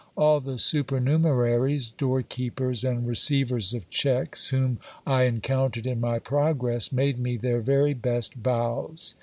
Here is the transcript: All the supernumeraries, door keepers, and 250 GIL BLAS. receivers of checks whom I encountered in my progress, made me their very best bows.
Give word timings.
All 0.17 0.39
the 0.39 0.57
supernumeraries, 0.57 1.91
door 1.91 2.23
keepers, 2.23 2.83
and 2.83 3.01
250 3.01 3.01
GIL 3.01 3.03
BLAS. 3.03 3.09
receivers 3.51 3.73
of 3.75 3.89
checks 3.91 4.47
whom 4.47 4.79
I 5.05 5.25
encountered 5.25 5.85
in 5.85 6.01
my 6.01 6.17
progress, 6.17 6.91
made 6.91 7.19
me 7.19 7.37
their 7.37 7.61
very 7.61 7.93
best 7.93 8.41
bows. 8.41 9.13